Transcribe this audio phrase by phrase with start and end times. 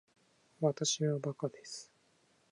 [0.61, 1.91] わたしはバカです